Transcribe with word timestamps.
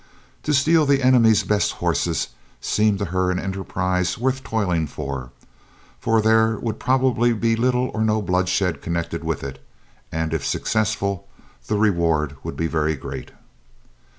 To 0.41 0.53
steal 0.55 0.87
the 0.87 1.03
enemy's 1.03 1.43
best 1.43 1.73
horses 1.73 2.29
seemed 2.59 2.97
to 2.97 3.05
her 3.13 3.29
an 3.29 3.37
enterprise 3.37 4.17
worth 4.17 4.43
toiling 4.43 4.87
for, 4.87 5.29
for 5.99 6.23
there 6.23 6.57
would 6.57 6.79
probably 6.79 7.33
be 7.33 7.55
little 7.55 7.91
or 7.93 8.01
no 8.01 8.19
bloodshed 8.19 8.81
connected 8.81 9.23
with 9.23 9.43
it 9.43 9.63
and, 10.11 10.33
if 10.33 10.43
successful, 10.43 11.27
the 11.67 11.77
reward 11.77 12.35
would 12.43 12.57
be 12.57 12.65
very 12.65 12.95
great. 12.95 13.29